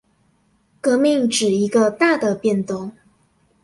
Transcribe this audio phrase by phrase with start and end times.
[0.81, 2.93] 革命指一個大的變動